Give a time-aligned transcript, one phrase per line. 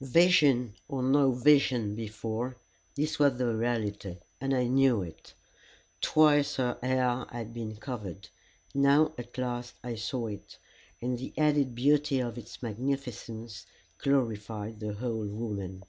[0.00, 2.56] Vision or no vision before,
[2.94, 5.34] this was the reality, and I knew it.
[6.00, 8.28] Twice her hair had been covered,
[8.72, 10.56] now at last I saw it,
[11.02, 13.66] and the added beauty of its magnificence
[13.98, 15.82] glorified the whole woman.